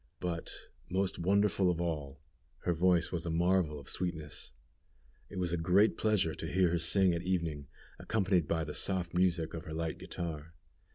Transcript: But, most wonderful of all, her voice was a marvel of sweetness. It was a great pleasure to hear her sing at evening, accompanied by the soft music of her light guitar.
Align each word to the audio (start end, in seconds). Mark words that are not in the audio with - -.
But, 0.19 0.49
most 0.89 1.19
wonderful 1.19 1.69
of 1.69 1.79
all, 1.79 2.19
her 2.63 2.73
voice 2.73 3.11
was 3.11 3.27
a 3.27 3.29
marvel 3.29 3.79
of 3.79 3.87
sweetness. 3.87 4.51
It 5.29 5.37
was 5.37 5.53
a 5.53 5.57
great 5.57 5.95
pleasure 5.95 6.33
to 6.33 6.51
hear 6.51 6.71
her 6.71 6.79
sing 6.79 7.13
at 7.13 7.21
evening, 7.21 7.67
accompanied 7.99 8.47
by 8.47 8.63
the 8.63 8.73
soft 8.73 9.13
music 9.13 9.53
of 9.53 9.65
her 9.65 9.73
light 9.75 9.99
guitar. 9.99 10.55